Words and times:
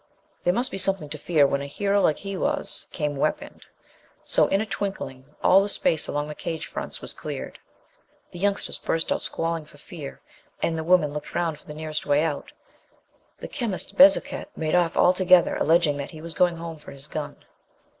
There 0.43 0.51
must 0.51 0.71
be 0.71 0.79
something 0.79 1.09
to 1.09 1.17
fear 1.19 1.45
when 1.45 1.61
a 1.61 1.67
hero 1.67 2.01
like 2.01 2.17
he 2.17 2.35
was, 2.35 2.87
came 2.91 3.17
weaponed; 3.17 3.67
so, 4.23 4.47
in 4.47 4.59
a 4.59 4.65
twinkling, 4.65 5.35
all 5.43 5.61
the 5.61 5.69
space 5.69 6.07
along 6.07 6.27
the 6.27 6.33
cage 6.33 6.65
fronts 6.65 7.01
was 7.01 7.13
cleared. 7.13 7.59
The 8.31 8.39
youngsters 8.39 8.79
burst 8.79 9.11
out 9.11 9.21
squalling 9.21 9.65
for 9.65 9.77
fear, 9.77 10.19
and 10.59 10.75
the 10.75 10.83
women 10.83 11.13
looked 11.13 11.35
round 11.35 11.59
for 11.59 11.65
the 11.67 11.75
nearest 11.75 12.07
way 12.07 12.23
out. 12.23 12.51
The 13.37 13.47
chemist 13.47 13.95
Bezuquet 13.95 14.47
made 14.55 14.73
off 14.73 14.97
altogether, 14.97 15.55
alleging 15.55 15.97
that 15.97 16.09
he 16.09 16.19
was 16.23 16.33
going 16.33 16.57
home 16.57 16.77
for 16.77 16.91
his 16.91 17.07
gun. 17.07 17.35